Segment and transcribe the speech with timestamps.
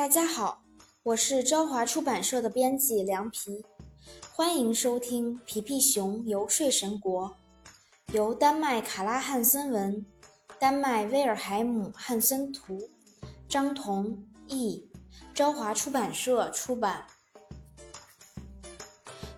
[0.00, 0.62] 大家好，
[1.02, 3.62] 我是朝华出版社的编辑凉皮，
[4.32, 7.36] 欢迎收听《皮皮熊游睡神国》，
[8.14, 10.06] 由丹麦卡拉汉森文，
[10.58, 12.78] 丹麦威尔海姆汉森图，
[13.46, 14.88] 张彤译，
[15.34, 17.04] 朝华出版社出版。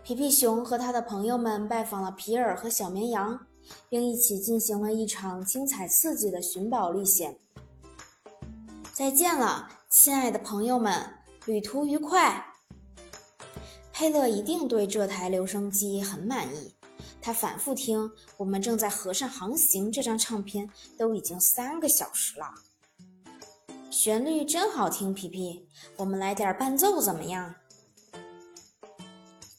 [0.04, 3.48] 皮皮熊和他的朋友们拜访了皮尔和小绵羊，
[3.88, 7.36] 并一起进行了一场精彩刺激的寻宝历险。
[8.92, 9.68] 再见了。
[9.92, 12.46] 亲爱的朋友们，旅途愉快！
[13.92, 16.74] 佩勒一定对这台留声机很满意。
[17.20, 22.54] 他反复听《我们正在河上航行》这张唱片，都已经三个小时了。
[23.90, 25.68] 旋律真好听，皮皮。
[25.98, 27.54] 我们来点伴奏怎么样？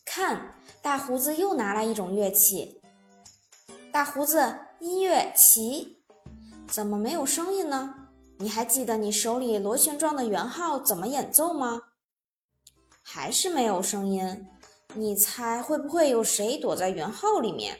[0.03, 2.81] 看，大胡子又拿来一种乐器。
[3.91, 6.01] 大胡子，音乐起！
[6.67, 8.02] 怎么没有声音呢？
[8.39, 11.81] 你还记得你手里螺旋状的圆号怎么演奏吗？
[13.01, 14.47] 还是没有声音。
[14.95, 17.77] 你猜会不会有谁躲在圆号里面？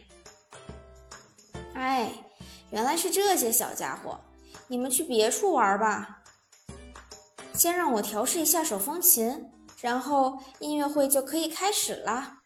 [1.74, 2.12] 哎，
[2.72, 4.20] 原来是这些小家伙。
[4.68, 6.24] 你们去别处玩吧。
[7.54, 12.40] 先让我调试一下手风琴，然后音乐会就可以开始了。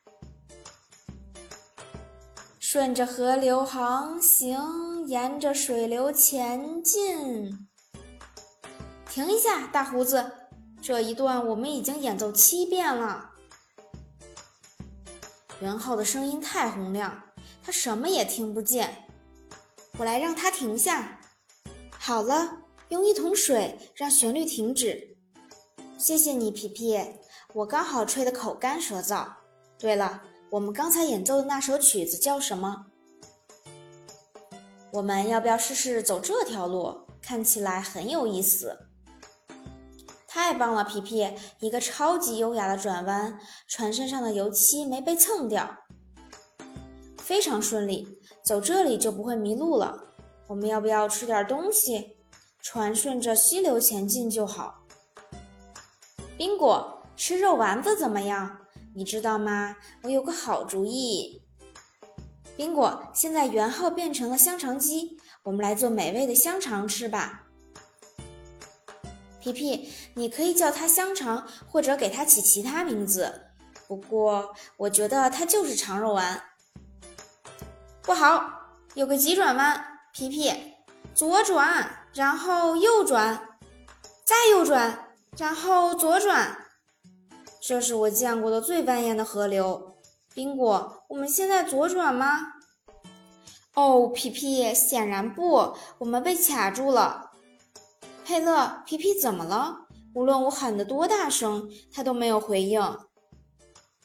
[2.59, 7.69] 顺着河流航行，沿着水流前进。
[9.09, 10.31] 停一下，大胡子，
[10.81, 13.31] 这一段我们已经演奏七遍了。
[15.59, 17.23] 元昊的声音太洪亮，
[17.63, 19.05] 他什么也听不见。
[19.97, 21.19] 我来让他停下。
[21.97, 25.17] 好了，用一桶水让旋律停止。
[25.97, 26.95] 谢谢你，皮皮，
[27.55, 29.27] 我刚好吹得口干舌燥。
[29.79, 32.85] 对了，我们刚才演奏的那首曲子叫什么？
[34.91, 37.07] 我们要不要试试走这条路？
[37.19, 38.86] 看起来很有意思。
[40.27, 41.25] 太棒了，皮皮！
[41.59, 45.77] 一个超级优雅的转弯，船身上的油漆没被蹭掉，
[47.17, 48.19] 非常顺利。
[48.43, 50.15] 走这里就不会迷路了。
[50.47, 52.17] 我们要不要吃点东西？
[52.61, 54.83] 船顺着溪流前进就好。
[56.37, 58.59] 宾果，吃肉丸子怎么样？
[58.93, 59.77] 你知道吗？
[60.03, 61.41] 我有个好主意。
[62.57, 67.46] 宾果，现在元昊变成了香肠机，我们来做美味的香肠吃吧。
[69.51, 73.33] 皮皮，你可以叫它香肠，或者给它起其他名字。
[73.87, 76.41] 不过，我觉得它就是肠肉丸。
[78.01, 78.43] 不好，
[78.95, 80.51] 有个急转弯，皮皮，
[81.13, 83.57] 左转，然后右转，
[84.25, 85.07] 再右转，
[85.37, 86.57] 然后左转。
[87.61, 89.95] 这是我见过的最蜿蜒的河流。
[90.33, 92.53] 宾果，我们现在左转吗？
[93.73, 97.26] 哦，皮皮，显然不，我们被卡住了。
[98.27, 99.87] 佩勒，皮皮怎么了？
[100.13, 102.81] 无论我喊得多大声，他都没有回应。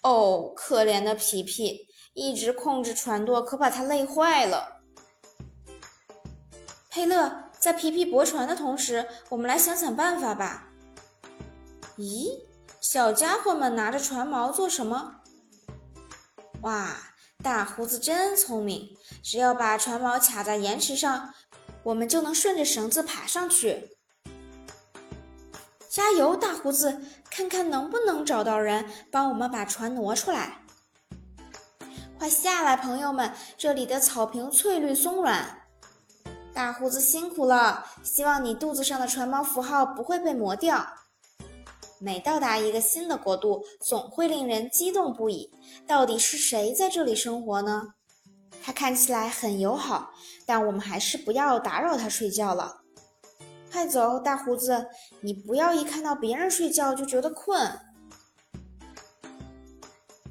[0.05, 4.85] 哦，可怜的皮皮，一直控制船舵可把他累坏了。
[6.89, 10.69] 佩勒，在皮皮泊船的同时，我们来想想办法吧。
[11.99, 12.29] 咦，
[12.81, 15.17] 小家伙们拿着船锚做什么？
[16.61, 16.97] 哇，
[17.43, 21.35] 大胡子真聪明，只要把船锚卡在岩石上，
[21.83, 23.97] 我们就能顺着绳子爬上去。
[25.93, 27.03] 加油，大胡子！
[27.29, 30.63] 看看能不能找到人帮我们把船挪出来。
[32.19, 33.31] 快下来，朋友们！
[33.59, 35.65] 这里的草坪翠绿松软。
[36.55, 40.83] 大胡子辛苦了，希望你肚子上的船锚符号不会被磨掉。
[42.01, 45.53] 每到达一个新的国度，总会令人激动不已。
[45.87, 47.89] 到底是谁在这里生活呢？
[48.65, 50.11] 他看起来很友好，
[50.47, 52.79] 但我们还是不要打扰他睡觉了。
[53.73, 54.89] 快走，大胡子！
[55.23, 57.81] 你不要一看到别人睡觉就觉得困。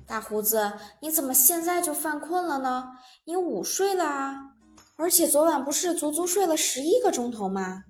[0.06, 2.91] 大胡子，你怎么现在就犯困了呢？
[3.24, 4.52] 你午睡了啊？
[4.96, 7.85] 而且昨晚不是足足睡了十一个钟头吗？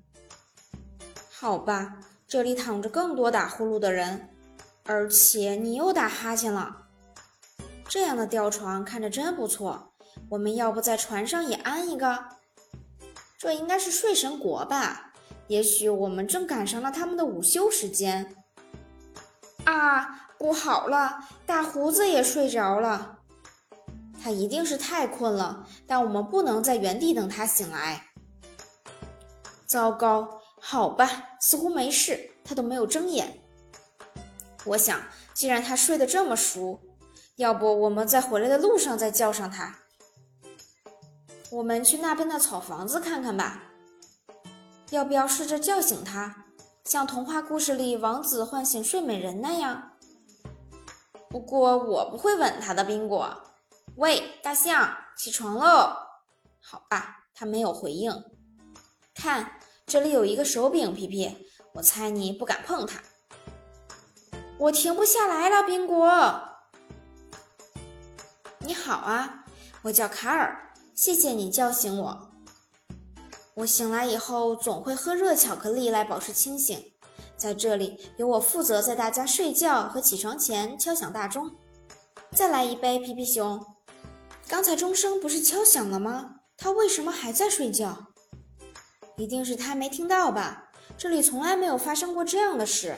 [1.30, 4.30] 好吧，这里躺着更多打呼噜的人，
[4.86, 6.88] 而且你又打哈欠了。
[7.90, 9.92] 这样的吊床看着真不错，
[10.30, 12.24] 我们要不在船上也安一个？
[13.38, 15.11] 这应该是睡神国吧？
[15.52, 18.38] 也许我们正赶上了他们的午休时间。
[19.66, 23.20] 啊，不好了，大胡子也睡着了。
[24.24, 28.06] 他一定是太困了，但我们不能在原地等他醒来。
[29.66, 33.42] 糟糕，好吧，似乎没事，他都没有睁眼。
[34.64, 35.02] 我想，
[35.34, 36.80] 既然他睡得这么熟，
[37.36, 39.80] 要不我们在回来的路上再叫上他。
[41.50, 43.64] 我们去那边的草房子看看吧。
[44.92, 46.48] 要不要试着叫醒他？
[46.84, 49.94] 像童话故事里王子唤醒睡美人那样。
[51.30, 53.42] 不过我不会吻他的，宾果。
[53.96, 55.96] 喂，大象，起床喽！
[56.60, 58.12] 好吧，他没有回应。
[59.16, 63.02] 看，这里有一个手柄，皮皮，我猜你不敢碰它。
[64.58, 66.42] 我停不下来了，宾果。
[68.60, 69.46] 你好啊，
[69.84, 72.31] 我叫卡尔，谢谢你叫醒我。
[73.56, 76.82] 我醒来以后总会喝热巧克力来保持清醒。
[77.36, 81.52] 在这里，由我负责在大家睡觉和起床前敲响大钟。
[82.34, 83.66] 再来一杯，皮皮熊。
[84.48, 86.36] 刚才钟声不是敲响了吗？
[86.56, 88.08] 他为什么还在睡觉？
[89.18, 90.72] 一定是他没听到吧？
[90.98, 92.96] 这里从来没有发生过这样的事。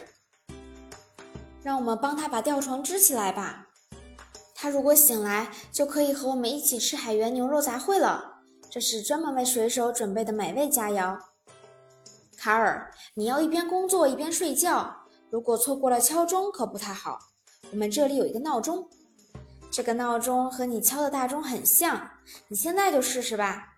[1.64, 3.70] 让我们帮他把吊床支起来吧。
[4.54, 8.33] 他如果醒来，就可以和我们一起吃海源牛肉杂烩了。
[8.74, 11.16] 这是专门为水手准备的美味佳肴。
[12.36, 14.92] 卡尔，你要一边工作一边睡觉。
[15.30, 17.20] 如果错过了敲钟，可不太好。
[17.70, 18.90] 我们这里有一个闹钟，
[19.70, 22.10] 这个闹钟和你敲的大钟很像。
[22.48, 23.76] 你现在就试试吧。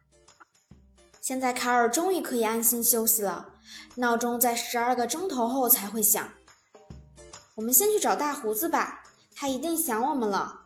[1.20, 3.50] 现在卡尔终于可以安心休息了。
[3.96, 6.26] 闹钟在十二个钟头后才会响。
[7.56, 9.04] 我们先去找大胡子吧，
[9.36, 10.65] 他一定想我们了。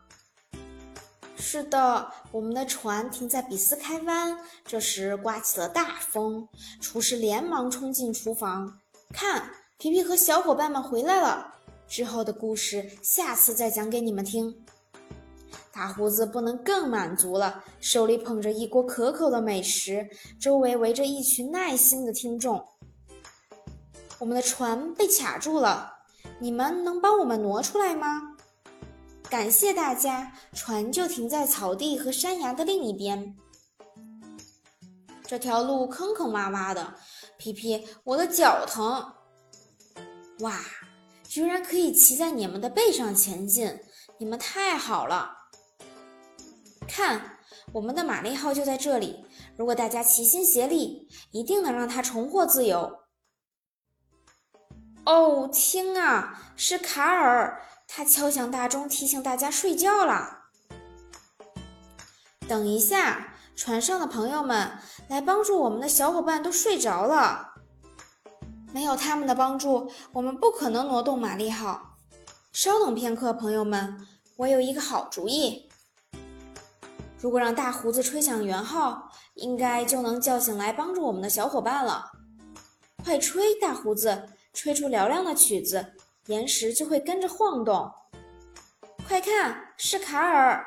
[1.42, 4.38] 是的，我们的船停在比斯开湾。
[4.66, 6.48] 这时刮起了大风，
[6.82, 8.78] 厨师连忙冲进厨房，
[9.14, 11.56] 看，皮皮和小伙伴们回来了。
[11.88, 14.54] 之后的故事下次再讲给你们听。
[15.72, 20.08] 大胡子不能更满足了，手里捧着一锅可口的美食，
[20.40, 22.64] 周围围着一群耐心的听众。
[24.20, 25.94] 我们的船被卡住了。
[26.38, 28.36] 你们能帮我们挪出来吗？
[29.30, 33.38] 感谢大家，船就停在草地和山崖的另一边。
[35.24, 36.96] 这条路坑坑洼洼的，
[37.38, 39.14] 皮皮，我的脚疼。
[40.40, 40.60] 哇，
[41.28, 43.80] 居然可以骑在你们的背上前进，
[44.18, 45.32] 你们太好了！
[46.88, 47.38] 看，
[47.72, 49.24] 我们的玛丽号就在这里。
[49.56, 53.02] 如果大家齐心协力，一定能让它重获自由。
[55.06, 57.62] 哦，听啊，是卡尔，
[57.92, 60.44] 他敲响大钟提醒大家睡觉了。
[62.48, 64.78] 等一下，船上的朋友们
[65.08, 67.56] 来帮助我们的小伙伴都睡着了，
[68.72, 71.98] 没有他们的帮助，我们不可能挪动玛丽号。
[72.54, 74.08] 稍等片刻，朋友们，
[74.38, 75.68] 我有一个好主意。
[77.20, 82.12] 如果让大胡子吹响圆号，应该就能叫醒来帮助我们的小伙伴了。
[83.04, 84.30] 快吹，大胡子！
[84.52, 85.94] 吹出嘹亮的曲子，
[86.30, 87.92] 岩石就会跟着晃动。
[89.08, 90.64] 快看，是卡尔！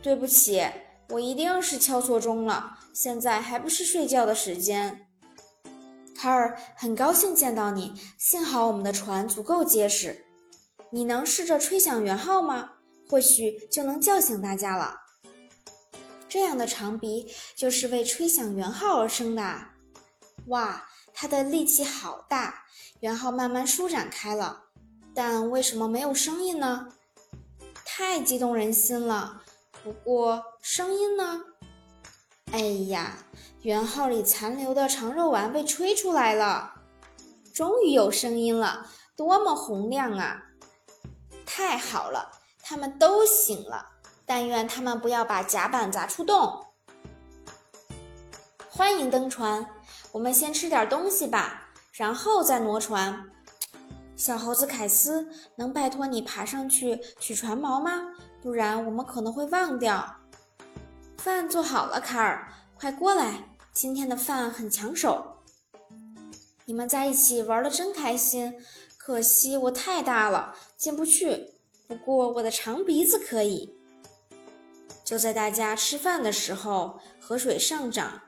[0.00, 0.64] 对不起，
[1.08, 2.78] 我一定是敲错钟了。
[2.92, 5.08] 现在还不是睡觉的时间。
[6.16, 8.00] 卡尔，很高兴见到你。
[8.16, 10.24] 幸好我们的船足够结实。
[10.92, 12.74] 你能试着吹响圆号吗？
[13.10, 15.00] 或许就能叫醒大家了。
[16.28, 19.42] 这样的长鼻就是为吹响圆号而生的。
[20.46, 20.86] 哇！
[21.16, 22.63] 它的力气好大，
[23.04, 24.62] 圆号慢慢舒展开了，
[25.14, 26.88] 但为什么没有声音呢？
[27.84, 29.42] 太激动人心了。
[29.82, 31.42] 不过声音呢？
[32.50, 33.18] 哎呀，
[33.60, 36.76] 圆号里残留的长肉丸被吹出来了，
[37.52, 40.42] 终于有声音了，多么洪亮啊！
[41.44, 42.30] 太好了，
[42.62, 43.84] 他们都醒了，
[44.24, 46.64] 但愿他们不要把甲板砸出洞。
[48.70, 49.68] 欢迎登船。
[50.12, 51.63] 我们先吃点东西吧，
[51.94, 53.30] 然后再挪船。
[54.16, 58.12] 小猴子凯斯，能拜托你爬上去取船锚吗？
[58.42, 60.16] 不然我们可能会忘掉。
[61.18, 63.56] 饭做好了，卡尔，快过来。
[63.72, 65.38] 今天的饭很抢手。
[66.64, 68.54] 你们在一起玩的真开心，
[68.98, 71.54] 可惜我太大了，进不去。
[71.86, 73.76] 不过我的长鼻子可以。
[75.04, 78.20] 就在大家吃饭的时候，河水上涨。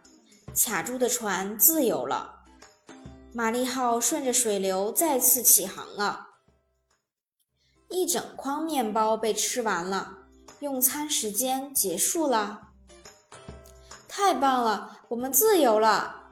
[0.54, 2.35] 卡住的船自由了，
[3.36, 6.28] 玛丽号顺着水流再次起航了。
[7.90, 10.20] 一整筐面包被吃完了，
[10.60, 12.70] 用餐时间结束了。
[14.08, 16.30] 太棒了，我们自由了！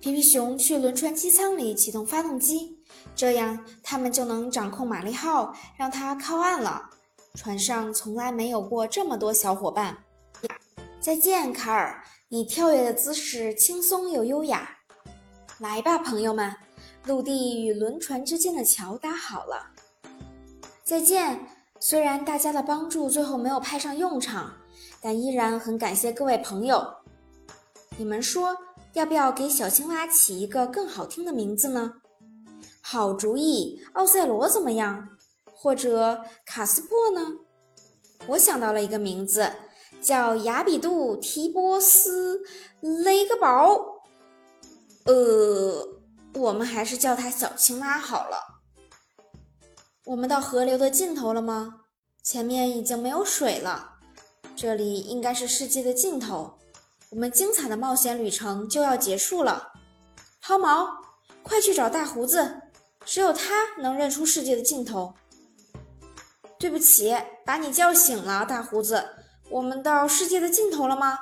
[0.00, 2.82] 皮皮熊去轮船机舱里启动发动机，
[3.14, 6.88] 这样他们就能掌控玛丽号，让它靠岸了。
[7.34, 10.04] 船上从来没有过这么多小伙伴。
[11.02, 12.02] 再见，卡尔。
[12.30, 14.77] 你跳跃的姿势轻松又优雅。
[15.58, 16.54] 来吧，朋友们，
[17.04, 19.70] 陆地与轮船之间的桥搭好了。
[20.84, 21.40] 再见。
[21.80, 24.52] 虽然大家的帮助最后没有派上用场，
[25.00, 26.84] 但依然很感谢各位朋友。
[27.96, 28.56] 你们说，
[28.94, 31.94] 要不要给小青蛙起一个更好听的名字呢？
[32.80, 35.08] 好主意，奥赛罗怎么样？
[35.44, 37.32] 或者卡斯珀呢？
[38.26, 39.48] 我想到了一个名字，
[40.00, 42.42] 叫雅比杜提波斯
[42.80, 43.97] 雷格堡。
[45.08, 45.88] 呃，
[46.34, 48.60] 我们还是叫它小青蛙好了。
[50.04, 51.76] 我们到河流的尽头了吗？
[52.22, 53.94] 前面已经没有水了，
[54.54, 56.58] 这里应该是世界的尽头。
[57.08, 59.72] 我们精彩的冒险旅程就要结束了。
[60.42, 60.86] 抛锚，
[61.42, 62.60] 快去找大胡子，
[63.06, 65.14] 只有他能认出世界的尽头。
[66.58, 69.08] 对不起，把你叫醒了，大胡子。
[69.48, 71.18] 我们到世界的尽头了吗？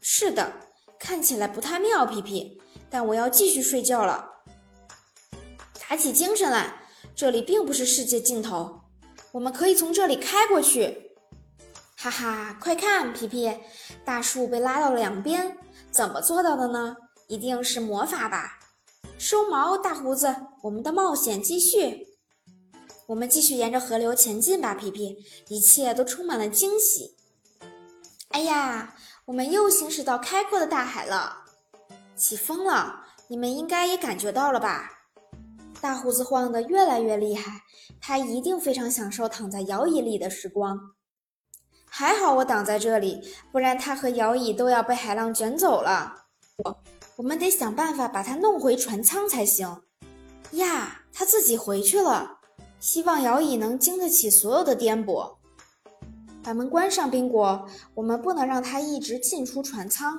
[0.00, 0.52] 是的，
[0.98, 2.60] 看起来不太妙，皮皮。
[2.88, 4.30] 但我要继续睡觉了。
[5.88, 6.82] 打起精神来，
[7.14, 8.80] 这里并不是世界尽头，
[9.32, 11.12] 我们可以从这里开过去。
[11.96, 13.52] 哈哈，快看，皮皮，
[14.04, 15.58] 大树被拉到了两边，
[15.90, 16.96] 怎么做到的呢？
[17.26, 18.60] 一定是魔法吧。
[19.18, 22.06] 收毛，大胡子，我们的冒险继续。
[23.06, 27.16] 我们继续沿着河流前进吧，皮皮，一切都充满了惊喜。
[28.28, 28.94] 哎呀，
[29.26, 31.38] 我们又行驶到开阔的大海了，
[32.14, 34.88] 起风了，你们应该也感觉到了吧？
[35.80, 37.62] 大胡子晃得越来越厉害，
[38.00, 40.78] 他一定非常享受躺在摇椅里的时光。
[41.86, 46.26] 还好我挡在这里，不然他和摇椅都要被海浪卷走了。
[46.58, 46.78] 我，
[47.16, 49.82] 我们得想办法把它弄回船舱才行。
[50.52, 52.38] 呀，他自己回去了。
[52.78, 55.35] 希望摇椅能经得起所有的颠簸。
[56.46, 57.66] 把门关上，宾果。
[57.92, 60.16] 我们不能让它一直进出船舱。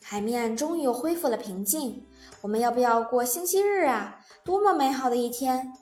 [0.00, 2.06] 海面终于又恢复了平静。
[2.42, 4.20] 我们要不要过星期日啊？
[4.44, 5.72] 多么美好的一天！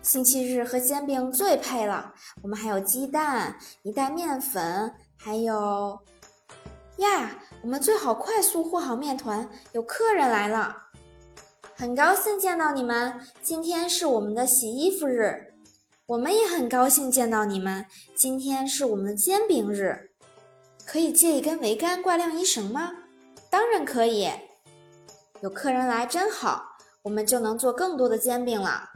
[0.00, 2.14] 星期日和煎饼最配了。
[2.40, 5.98] 我们还有鸡蛋、一袋面粉，还有
[6.96, 9.46] 呀，我们最好快速和好面团。
[9.72, 10.74] 有客人来了。
[11.76, 15.53] 很高兴见到你们，今天是我们的洗衣服日。
[16.06, 20.10] 我们也很高兴见到你们，今天是我们的煎饼日。
[20.84, 22.92] 可以借一根桅杆挂晾衣绳吗？
[23.48, 24.30] 当然可以。
[25.40, 28.90] 有客人来真好，我们就能做更多的煎饼了。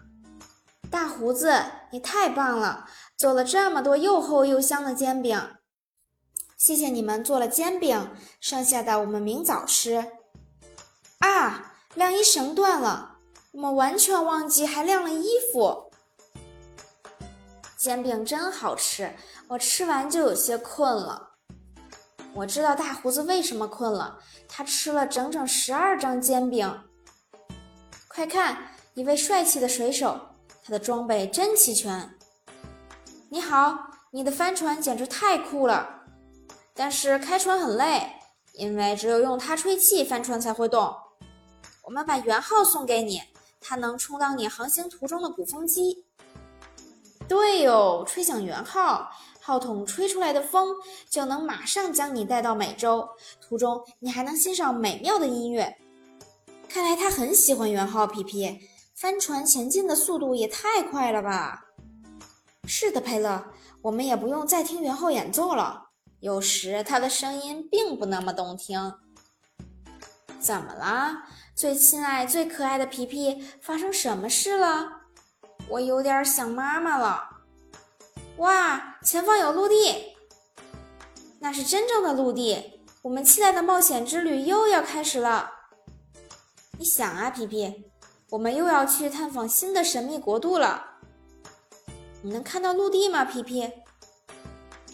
[0.90, 1.62] 大胡子，
[1.92, 2.86] 你太棒了，
[3.16, 5.40] 做了这么多又厚又香的煎饼。
[6.58, 10.04] 谢谢你们做了煎饼，剩下的我们明早吃。
[11.20, 11.72] 啊！
[11.94, 13.16] 晾衣绳断了，
[13.52, 15.87] 我们完全忘记还晾了衣服。
[17.78, 19.14] 煎饼真好吃，
[19.46, 21.34] 我吃完就有些困了。
[22.34, 24.18] 我知道大胡子为什么困了，
[24.48, 26.68] 他吃了整整十二张煎饼。
[28.08, 30.20] 快看，一位帅气的水手，
[30.64, 32.18] 他的装备真齐全。
[33.30, 33.78] 你好，
[34.10, 36.02] 你的帆船简直太酷了，
[36.74, 38.10] 但是开船很累，
[38.54, 40.92] 因为只有用它吹气，帆船才会动。
[41.84, 43.22] 我们把圆号送给你，
[43.60, 46.07] 它能充当你航行途中的鼓风机。
[47.28, 50.74] 对哦，吹响圆号，号筒吹出来的风
[51.10, 53.06] 就能马上将你带到美洲。
[53.40, 55.76] 途中你还能欣赏美妙的音乐。
[56.68, 58.06] 看来他很喜欢圆号。
[58.06, 58.60] 皮皮，
[58.94, 61.66] 帆船前进的速度也太快了吧？
[62.66, 63.44] 是的，佩勒，
[63.82, 65.90] 我们也不用再听圆号演奏了。
[66.20, 68.94] 有时他的声音并不那么动听。
[70.40, 71.24] 怎么啦？
[71.54, 74.97] 最亲爱、最可爱的皮皮，发生什么事了？
[75.68, 77.28] 我有点想妈妈了。
[78.38, 80.16] 哇，前方有陆地，
[81.40, 82.84] 那是真正的陆地。
[83.02, 85.50] 我们期待的冒险之旅又要开始了。
[86.78, 87.90] 你想啊，皮皮，
[88.30, 90.84] 我们又要去探访新的神秘国度了。
[92.22, 93.70] 你能看到陆地吗，皮皮？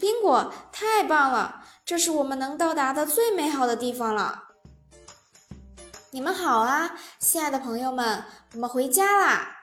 [0.00, 1.64] 宾果，太棒了！
[1.85, 4.45] 这是我们能到达的最美好的地方了。
[6.11, 9.53] 你们好啊，亲爱的朋友们，我们回家啦！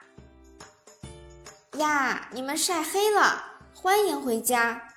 [1.78, 4.88] 呀，你们晒黑了，欢迎回家。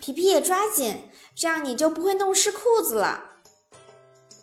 [0.00, 3.22] 皮皮也抓紧，这样你就不会弄湿裤子了。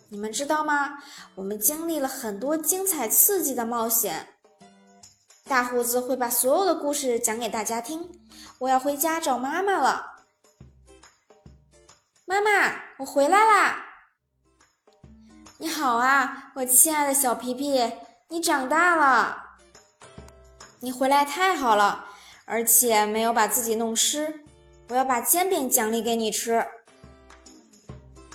[0.08, 1.02] 你们知道吗？
[1.34, 4.28] 我们经历了很多精彩刺激的冒险。
[5.44, 8.10] 大胡子会把所有的故事讲给大家听。
[8.58, 10.24] 我要回家找妈妈了。
[12.24, 12.50] 妈妈，
[12.98, 13.84] 我回来啦！
[15.58, 17.92] 你好啊，我亲爱的小皮皮，
[18.28, 19.41] 你长大了，
[20.84, 22.06] 你回来太好了，
[22.44, 24.44] 而且没有把自己弄湿。
[24.88, 26.66] 我要把煎饼奖励给你吃。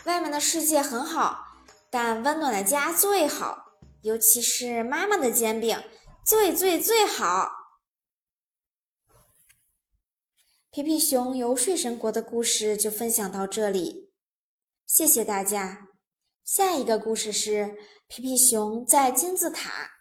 [0.05, 1.45] 外面的世界很好，
[1.89, 5.77] 但温暖的家最好，尤其是妈妈的煎饼，
[6.25, 7.51] 最最最好。
[10.71, 14.13] 皮皮熊游睡神国的故事就分享到这里。
[14.85, 15.89] 谢谢大家。
[16.45, 17.75] 下一个故事是
[18.07, 19.96] 皮皮熊在金字塔。